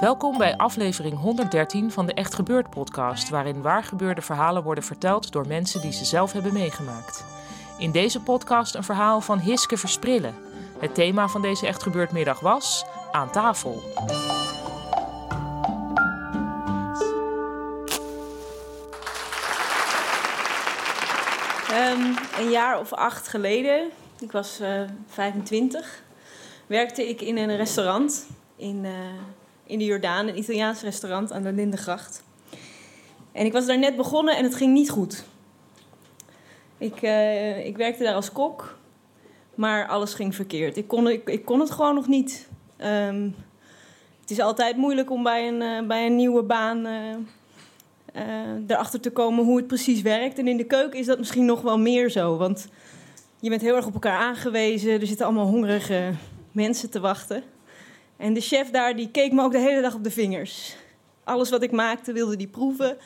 [0.00, 5.46] Welkom bij aflevering 113 van de Echt Gebeurd podcast, waarin waargebeurde verhalen worden verteld door
[5.46, 7.24] mensen die ze zelf hebben meegemaakt.
[7.78, 10.34] In deze podcast een verhaal van Hiske Versprillen.
[10.78, 13.82] Het thema van deze Echt Gebeurd middag was Aan tafel.
[21.70, 22.00] Ehm,
[22.38, 23.88] een jaar of acht geleden,
[24.20, 26.02] ik was eh 25,
[26.66, 28.26] werkte ik in een restaurant
[28.56, 28.92] in, eh,
[29.70, 32.22] in de Jordaan, een Italiaans restaurant aan de Lindengracht.
[33.32, 35.24] En ik was daar net begonnen en het ging niet goed.
[36.78, 38.78] Ik, eh, ik werkte daar als kok,
[39.54, 40.76] maar alles ging verkeerd.
[40.76, 42.48] Ik kon, ik, kon het gewoon nog niet.
[42.76, 43.28] Ehm,
[44.20, 47.14] het is altijd moeilijk om bij een, eh, bij een nieuwe baan eh,
[48.66, 50.38] erachter te komen hoe het precies werkt.
[50.38, 52.36] En in de keuken is dat misschien nog wel meer zo.
[52.36, 52.68] Want
[53.40, 55.00] je bent heel erg op elkaar aangewezen.
[55.00, 56.12] Er zitten allemaal hongerige
[56.52, 57.42] mensen te wachten.
[58.20, 60.76] En de chef daar die keek me ook de hele dag op de vingers.
[61.24, 62.96] Alles wat ik maakte wilde die proeven.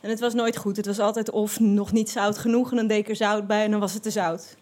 [0.00, 0.76] En het was nooit goed.
[0.76, 3.64] Het was altijd of nog niet zout genoeg en dan deed ik er zout bij
[3.64, 4.56] en dan was het te zout.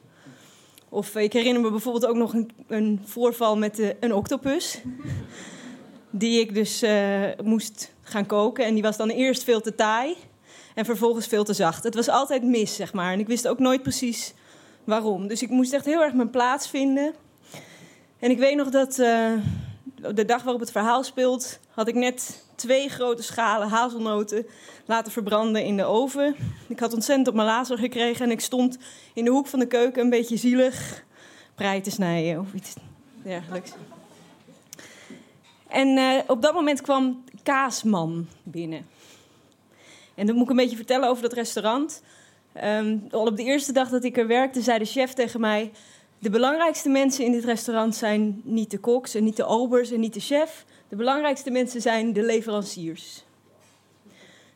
[0.88, 4.80] Of ik herinner me bijvoorbeeld ook nog een, een voorval met de, een octopus.
[6.10, 8.64] Die ik dus eh, moest gaan koken.
[8.64, 10.16] En die was dan eerst veel te taai
[10.74, 11.84] en vervolgens veel te zacht.
[11.84, 13.12] Het was altijd mis, zeg maar.
[13.12, 14.34] En ik wist ook nooit precies
[14.84, 15.28] waarom.
[15.28, 17.14] Dus ik moest echt heel erg mijn plaats vinden.
[18.18, 19.32] En ik weet nog dat eh,
[20.14, 24.46] de dag waarop het verhaal speelt, had ik net twee grote schalen hazelnoten
[24.86, 26.36] laten verbranden in de oven.
[26.68, 28.78] Ik had ontzettend op mijn lazer gekregen en ik stond
[29.14, 31.04] in de hoek van de keuken een beetje zielig
[31.54, 32.74] prei te snijden of iets
[33.22, 33.72] dergelijks.
[35.68, 38.86] En eh, op dat moment kwam Kaasman binnen.
[40.14, 42.02] En dan moet ik een beetje vertellen over dat restaurant.
[42.52, 45.72] Ehm, al op de eerste dag dat ik er werkte, zei de chef tegen mij...
[46.18, 50.00] de belangrijkste mensen in dit restaurant zijn niet de koks en niet de obers en
[50.00, 50.64] niet de chef.
[50.88, 53.24] De belangrijkste mensen zijn de leveranciers.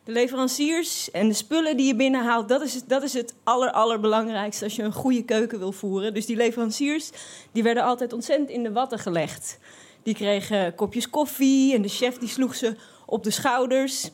[0.03, 4.63] De leveranciers en de spullen die je binnenhaalt, dat is, dat is het aller, allerbelangrijkste
[4.63, 6.13] als je een goede keuken wil voeren.
[6.13, 7.09] Dus die leveranciers,
[7.51, 9.59] die werden altijd ontzettend in de watten gelegd.
[10.03, 14.09] Die kregen kopjes koffie en de chef die sloeg ze op de schouders.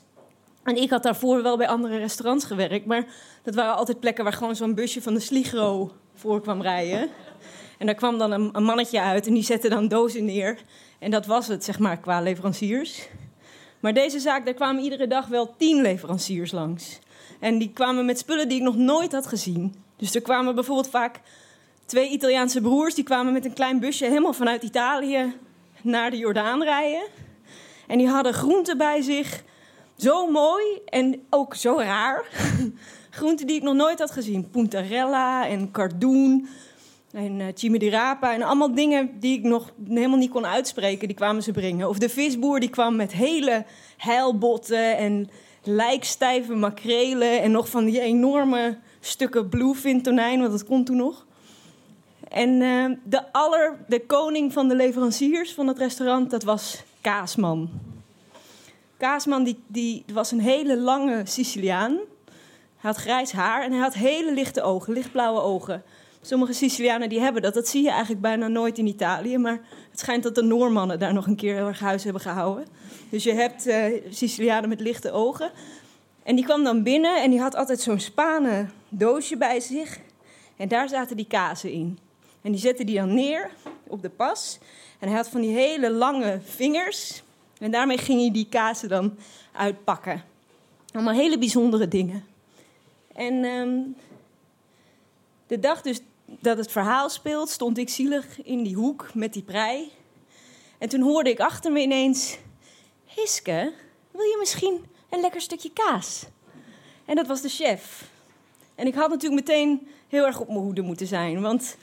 [0.63, 3.06] En ik had daarvoor wel bij andere restaurants gewerkt, maar
[3.44, 7.09] dat waren altijd plekken waar gewoon zo'n busje van de Sligro voor kwam rijden.
[7.78, 10.60] En daar kwam dan een, een mannetje uit en die zette dan dozen neer.
[11.00, 13.08] En dat was het, zeg maar, qua leveranciers.
[13.80, 17.00] Maar deze zaak, daar kwamen iedere dag wel tien leveranciers langs.
[17.40, 19.76] En die kwamen met spullen die ik nog nooit had gezien.
[19.98, 21.22] Dus er kwamen bijvoorbeeld vaak
[21.86, 22.96] twee Italiaanse broers...
[22.96, 25.34] die kwamen met een klein busje helemaal vanuit Italië
[25.82, 27.08] naar de Jordaan rijden.
[27.88, 29.44] En die hadden groenten bij zich.
[29.98, 32.26] Zo mooi en ook zo raar.
[33.10, 34.50] groenten die ik nog nooit had gezien.
[34.50, 36.48] Puntarella en cardoon
[37.18, 41.52] en uh, en allemaal dingen die ik nog helemaal niet kon uitspreken, die kwamen ze
[41.52, 41.90] brengen.
[41.90, 43.66] Of de visboer die kwam met hele
[43.98, 45.30] heilbotten en
[45.64, 51.25] lijkstijve makrelen en nog van die enorme stukken bluefin tonijn, want dat kon toen nog.
[52.30, 57.70] En uh, de, aller, de koning van de leveranciers van het restaurant, dat was Kaasman.
[58.98, 61.92] Kaasman die, die was een hele lange Siciliaan.
[62.78, 65.84] Hij had grijs haar en hij had hele lichte ogen, lichtblauwe ogen.
[66.22, 67.54] Sommige Sicilianen die hebben dat.
[67.54, 69.38] Dat zie je eigenlijk bijna nooit in Italië.
[69.38, 69.62] Maar
[69.92, 72.66] het schijnt dat de Noormannen daar nog een keer heel erg huis hebben gehouden.
[73.10, 75.52] Dus je hebt uh, Sicilianen met lichte ogen.
[76.24, 80.00] En die kwam dan binnen en die had altijd zo'n spanen doosje bij zich.
[80.58, 82.00] En daar zaten die kazen in.
[82.42, 83.50] En die zette die dan neer
[83.88, 84.60] op de pas.
[85.00, 87.24] En hij had van die hele lange vingers.
[87.60, 89.18] En daarmee ging hij die kazen dan
[89.52, 90.24] uitpakken.
[90.92, 92.25] Allemaal hele bijzondere dingen.
[93.13, 93.80] En ehm,
[95.48, 99.44] de dag dus dat het verhaal speelt, stond ik zielig in die hoek met die
[99.44, 99.92] prei.
[100.78, 102.38] En toen hoorde ik achter me ineens:
[103.06, 103.74] Hiske,
[104.12, 106.26] wil je misschien een lekker stukje kaas?
[107.06, 108.10] En dat was de chef.
[108.76, 111.78] En ik had natuurlijk meteen heel erg op mijn hoede moeten zijn, want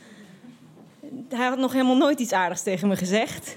[1.28, 3.56] hij had nog helemaal nooit iets aardigs tegen me gezegd.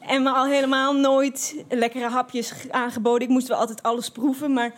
[0.00, 3.22] En me al helemaal nooit lekkere hapjes aangeboden.
[3.22, 4.74] Ik moest wel altijd alles proeven, maar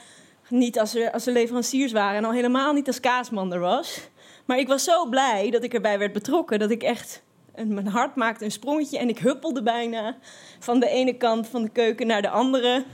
[0.49, 2.17] niet als er, als er leveranciers waren.
[2.17, 4.01] En al helemaal niet als kaasman er was.
[4.45, 6.59] Maar ik was zo blij dat ik erbij werd betrokken.
[6.59, 7.25] Dat ik echt...
[7.65, 10.17] Mijn hart maakte een sprongetje en ik huppelde bijna
[10.59, 12.85] van de ene kant van de keuken naar de andere.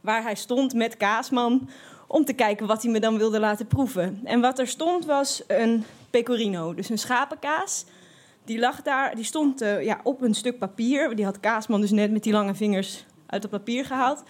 [0.00, 1.68] Waar hij stond met kaasman.
[2.06, 4.20] Om te kijken wat hij me dan wilde laten proeven.
[4.24, 7.84] En wat er stond was een pecorino, dus een schapenkaas
[8.50, 11.16] die lag daar, die stond uh, ja, op een stuk papier.
[11.16, 14.22] Die had Kaasman dus net met die lange vingers uit het papier gehaald.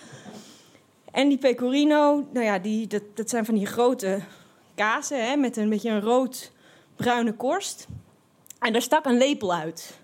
[1.11, 4.21] En die pecorino, nou ja, die, dat, dat zijn van die grote
[4.75, 7.87] kazen hè, met een beetje een rood-bruine korst.
[8.59, 9.99] En daar stak een lepel uit.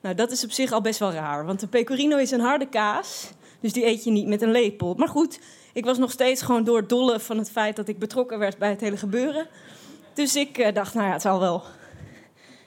[0.00, 2.68] Nou, dat is op zich al best wel raar, want een pecorino is een harde
[2.68, 3.30] kaas.
[3.60, 4.94] Dus die eet je niet met een lepel.
[4.94, 5.40] Maar goed,
[5.72, 8.70] ik was nog steeds gewoon door dolle van het feit dat ik betrokken werd bij
[8.70, 9.46] het hele gebeuren.
[10.14, 11.62] Dus ik uh, dacht, nou ja, het zal wel.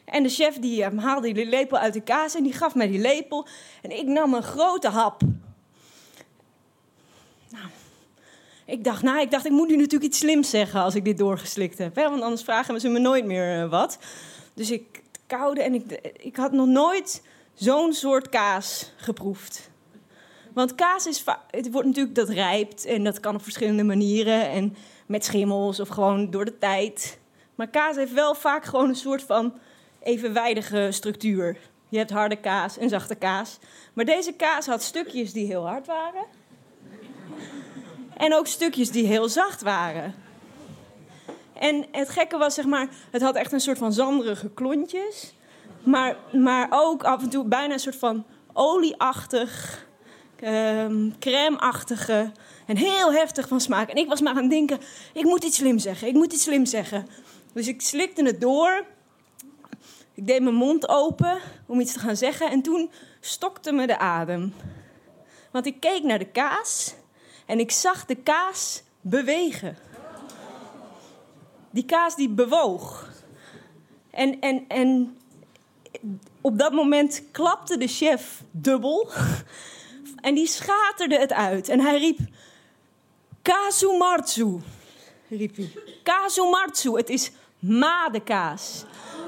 [0.05, 2.87] En de chef die um, haalde die lepel uit de kaas en die gaf mij
[2.87, 3.47] die lepel.
[3.81, 5.21] En ik nam een grote hap.
[7.53, 7.65] Nou,
[8.65, 11.17] ik dacht, nou, ik dacht, ik moet nu natuurlijk iets slims zeggen als ik dit
[11.17, 11.95] doorgeslikt heb.
[11.95, 12.09] Hè?
[12.09, 13.97] Want anders vragen ze me nooit meer uh, wat.
[14.53, 17.21] Dus ik koude en ik, ik had nog nooit
[17.53, 19.71] zo'n soort kaas geproefd.
[20.53, 24.49] Want kaas is, het wordt natuurlijk, dat rijpt en dat kan op verschillende manieren.
[24.49, 27.19] En met schimmels of gewoon door de tijd.
[27.55, 29.53] Maar kaas heeft wel vaak gewoon een soort van
[30.03, 31.57] evenwijdige structuur.
[31.89, 33.59] Je hebt harde kaas en zachte kaas.
[33.93, 36.25] Maar deze kaas had stukjes die heel hard waren.
[38.17, 40.15] En ook stukjes die heel zacht waren.
[41.53, 45.33] En het gekke was, zeg maar, het had echt een soort van zanderige klontjes.
[45.83, 49.85] Maar, maar ook af en toe bijna een soort van olieachtig,
[50.43, 52.31] um, crème-achtige
[52.67, 53.89] en heel heftig van smaak.
[53.89, 54.79] En ik was maar aan het denken,
[55.13, 57.07] ik moet iets slim zeggen, ik moet iets slim zeggen.
[57.53, 58.85] Dus ik slikte het door
[60.13, 63.97] ik deed mijn mond open om iets te gaan zeggen en toen stokte me de
[63.97, 64.53] adem.
[65.51, 66.93] Want ik keek naar de kaas
[67.45, 69.77] en ik zag de kaas bewegen.
[71.69, 73.09] Die kaas die bewoog.
[74.11, 75.17] En, en, en
[76.41, 79.09] op dat moment klapte de chef dubbel.
[80.21, 81.69] En die schaterde het uit.
[81.69, 82.19] En hij riep:
[83.41, 84.59] Kazumartsu.
[85.29, 85.71] Riep hij.
[86.03, 86.97] Kazumartsu.
[86.97, 88.83] Het is madekaas.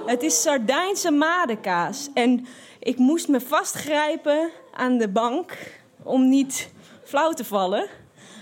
[0.06, 2.10] Het is Sardijnse madekaas.
[2.14, 2.48] En
[2.80, 5.58] ik moest me vastgrijpen aan de bank
[6.04, 6.70] om niet
[7.04, 7.90] flauw te vallen.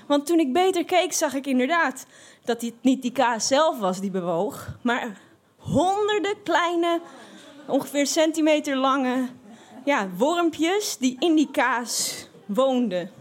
[0.07, 2.05] Want toen ik beter keek, zag ik inderdaad
[2.43, 5.21] dat het niet die kaas zelf was die bewoog, maar
[5.57, 7.01] honderden kleine,
[7.67, 9.27] ongeveer centimeter lange
[9.85, 13.11] ja, wormpjes die in die kaas woonden.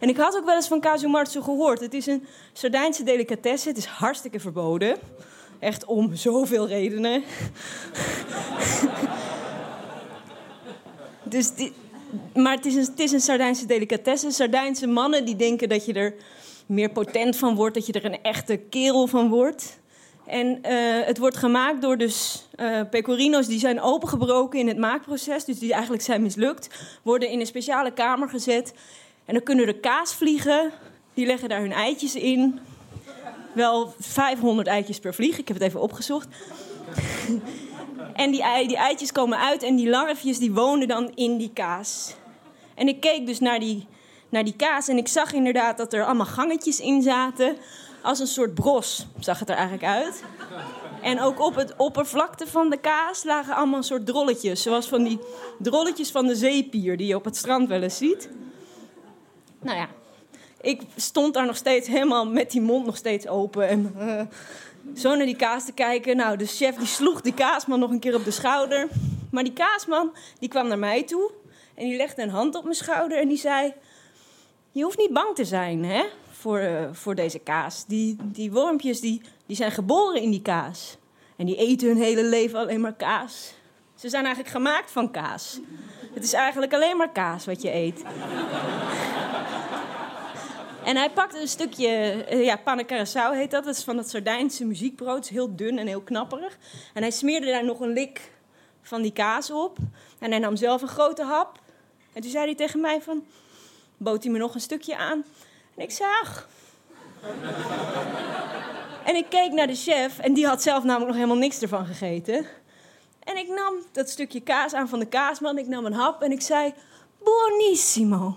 [0.00, 1.80] En ik had ook wel eens van Kazumartsu gehoord.
[1.80, 3.68] Het is een Sardijnse delicatesse.
[3.68, 4.98] Het is hartstikke verboden.
[5.58, 7.22] Echt om zoveel redenen.
[11.34, 11.72] dus die,
[12.34, 12.66] maar het
[12.96, 14.30] is, een, Sardijnse delicatesse.
[14.30, 16.14] Sardijnse mannen die denken dat je er
[16.66, 19.78] meer potent van wordt, dat je er een echte kerel van wordt.
[20.26, 25.44] En uh, het wordt gemaakt door dus uh, pecorino's die zijn opengebroken in het maakproces,
[25.44, 26.68] dus die eigenlijk zijn mislukt,
[27.02, 28.72] worden in een speciale kamer gezet.
[29.24, 30.72] En dan kunnen er kaasvliegen,
[31.14, 32.58] die leggen daar hun eitjes in
[33.54, 35.38] wel 500 eitjes per vlieg.
[35.38, 36.28] Ik heb het even opgezocht.
[38.12, 42.14] En die, die eitjes komen uit en die larfjes die wonen dan in die kaas.
[42.74, 43.86] En ik keek dus naar die,
[44.28, 47.56] naar die kaas en ik zag inderdaad dat er allemaal gangetjes in zaten.
[48.02, 50.22] Als een soort bros zag het er eigenlijk uit.
[51.02, 54.62] En ook op het oppervlakte van de kaas lagen allemaal een soort drolletjes.
[54.62, 55.18] Zoals van die
[55.58, 58.28] drolletjes van de zeepier die je op het strand wel eens ziet.
[59.62, 59.88] Nou ja,
[60.60, 63.68] ik stond daar nog steeds helemaal met die mond nog steeds open.
[63.68, 64.20] En uh,
[64.94, 66.16] zo naar die kaas te kijken.
[66.16, 68.88] Nou, de chef die sloeg die kaasman nog een keer op de schouder.
[69.30, 71.30] Maar die kaasman die kwam naar mij toe.
[71.74, 73.74] En die legde een hand op mijn schouder en die zei...
[74.70, 77.84] Je hoeft niet bang te zijn hè, voor, uh, voor deze kaas.
[77.86, 80.96] Die, die wormpjes die, die zijn geboren in die kaas.
[81.36, 83.54] En die eten hun hele leven alleen maar kaas.
[83.94, 85.60] Ze zijn eigenlijk gemaakt van kaas.
[86.14, 88.02] Het is eigenlijk alleen maar kaas wat je eet.
[90.86, 92.84] En hij pakte een stukje, uh, ja, panne
[93.32, 93.64] heet dat.
[93.64, 95.24] Dat is van dat Sardijnse muziekbrood.
[95.24, 96.58] Is heel dun en heel knapperig.
[96.94, 98.32] En hij smeerde daar nog een lik
[98.82, 99.78] van die kaas op.
[100.18, 101.58] En hij nam zelf een grote hap.
[102.12, 103.24] En toen zei hij tegen mij van...
[103.96, 105.24] Bood hij me nog een stukje aan.
[105.76, 106.48] En ik ach,
[109.04, 111.86] en ik keek naar de chef en die had zelf namelijk nog helemaal niks ervan
[111.86, 112.46] gegeten.
[113.22, 116.32] En ik nam dat stukje kaas aan van de kaasman, ik nam een hap en
[116.32, 116.74] ik zei...
[117.24, 118.36] Buonissimo.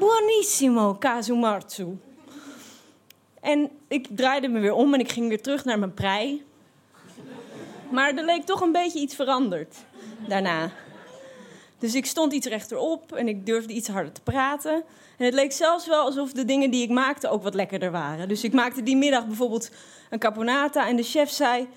[0.00, 1.98] Buonissimo, Kazumarzu.
[3.40, 6.44] En ik draaide me weer om en ik ging weer terug naar mijn prei.
[7.90, 9.76] Maar er leek toch een beetje iets veranderd
[10.28, 10.70] daarna.
[11.78, 14.74] Dus ik stond iets rechterop en ik durfde iets harder te praten.
[15.16, 18.28] En het leek zelfs wel alsof de dingen die ik maakte ook wat lekkerder waren.
[18.28, 19.70] Dus ik maakte die middag bijvoorbeeld
[20.10, 21.68] een caponata en de chef zei...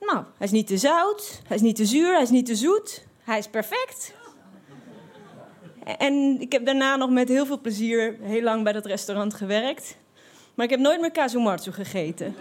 [0.00, 2.56] Nou, hij is niet te zout, hij is niet te zuur, hij is niet te
[2.56, 3.06] zoet.
[3.24, 4.12] Hij is perfect.
[5.96, 9.96] En ik heb daarna nog met heel veel plezier heel lang bij dat restaurant gewerkt.
[10.54, 12.34] Maar ik heb nooit meer kazumarzu gegeten.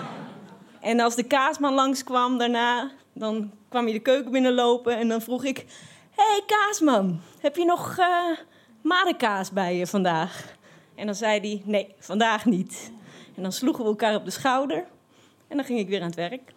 [0.80, 5.44] en als de kaasman langskwam daarna, dan kwam hij de keuken binnenlopen en dan vroeg
[5.44, 5.58] ik...
[6.10, 8.06] Hé hey, kaasman, heb je nog uh,
[8.82, 10.54] madekaas bij je vandaag?
[10.94, 12.92] En dan zei hij, nee, vandaag niet.
[13.36, 14.84] En dan sloegen we elkaar op de schouder
[15.48, 16.52] en dan ging ik weer aan het werk.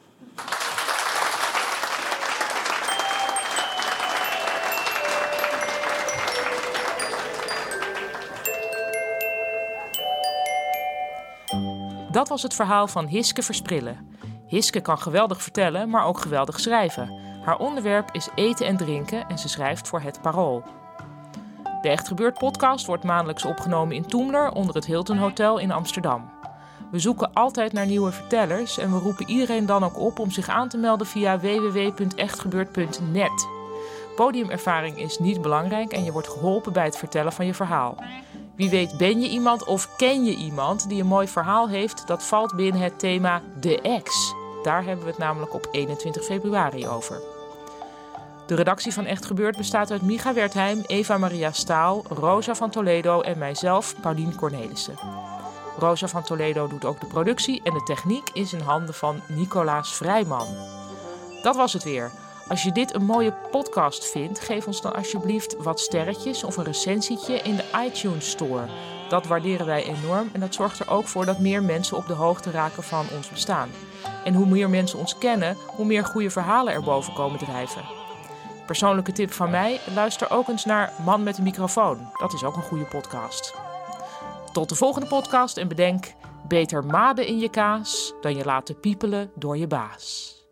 [12.13, 14.17] Dat was het verhaal van Hiske Versprillen.
[14.47, 17.19] Hiske kan geweldig vertellen, maar ook geweldig schrijven.
[17.43, 20.63] Haar onderwerp is eten en drinken en ze schrijft voor het Parool.
[21.81, 26.31] De Echt Gebeurd podcast wordt maandelijks opgenomen in Toemler onder het Hilton Hotel in Amsterdam.
[26.91, 30.49] We zoeken altijd naar nieuwe vertellers en we roepen iedereen dan ook op om zich
[30.49, 33.47] aan te melden via www.echtgebeurd.net.
[34.15, 37.95] Podiumervaring is niet belangrijk en je wordt geholpen bij het vertellen van je verhaal.
[38.55, 42.23] Wie weet ben je iemand of ken je iemand die een mooi verhaal heeft dat
[42.23, 44.33] valt binnen het thema de ex.
[44.63, 47.21] Daar hebben we het namelijk op 21 februari over.
[48.47, 53.21] De redactie van Echt Gebeurd bestaat uit Micha Wertheim, Eva Maria Staal, Rosa van Toledo
[53.21, 54.95] en mijzelf, Paulien Cornelissen.
[55.77, 59.95] Rosa van Toledo doet ook de productie en de techniek is in handen van Nicolaas
[59.95, 60.47] Vrijman.
[61.41, 62.11] Dat was het weer.
[62.47, 66.63] Als je dit een mooie podcast vindt, geef ons dan alsjeblieft wat sterretjes of een
[66.63, 68.65] recensietje in de iTunes Store.
[69.09, 72.13] Dat waarderen wij enorm en dat zorgt er ook voor dat meer mensen op de
[72.13, 73.69] hoogte raken van ons bestaan.
[74.23, 77.81] En hoe meer mensen ons kennen, hoe meer goede verhalen er boven komen drijven.
[78.65, 82.09] Persoonlijke tip van mij: luister ook eens naar Man met een microfoon.
[82.19, 83.55] Dat is ook een goede podcast.
[84.51, 86.13] Tot de volgende podcast en bedenk:
[86.47, 90.42] beter maden in je kaas dan je laten piepelen door je baas.